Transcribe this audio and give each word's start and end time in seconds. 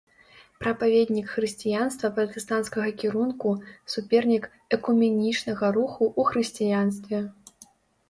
Прапаведнік 0.61 1.27
хрысціянства 1.33 2.07
пратэстанцкага 2.15 2.89
кірунку, 3.03 3.49
супернік 3.99 4.43
экуменічнага 4.81 5.73
руху 5.81 6.03
ў 6.19 6.31
хрысціянстве. 6.35 7.27